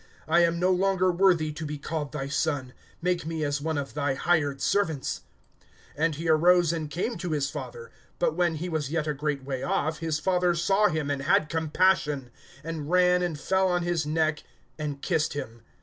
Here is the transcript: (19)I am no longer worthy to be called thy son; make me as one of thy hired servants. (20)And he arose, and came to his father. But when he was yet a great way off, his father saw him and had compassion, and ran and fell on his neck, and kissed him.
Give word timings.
(19)I 0.27 0.47
am 0.47 0.59
no 0.59 0.71
longer 0.71 1.11
worthy 1.11 1.51
to 1.51 1.63
be 1.63 1.77
called 1.77 2.11
thy 2.11 2.27
son; 2.27 2.73
make 3.03 3.23
me 3.23 3.43
as 3.43 3.61
one 3.61 3.77
of 3.77 3.93
thy 3.93 4.15
hired 4.15 4.59
servants. 4.59 5.21
(20)And 5.95 6.15
he 6.15 6.27
arose, 6.27 6.73
and 6.73 6.89
came 6.89 7.19
to 7.19 7.33
his 7.33 7.51
father. 7.51 7.91
But 8.17 8.33
when 8.33 8.55
he 8.55 8.67
was 8.67 8.89
yet 8.91 9.05
a 9.05 9.13
great 9.13 9.43
way 9.45 9.61
off, 9.61 9.99
his 9.99 10.17
father 10.19 10.55
saw 10.55 10.87
him 10.87 11.11
and 11.11 11.21
had 11.21 11.49
compassion, 11.49 12.31
and 12.63 12.89
ran 12.89 13.21
and 13.21 13.39
fell 13.39 13.67
on 13.67 13.83
his 13.83 14.03
neck, 14.03 14.41
and 14.79 15.03
kissed 15.03 15.33
him. 15.33 15.61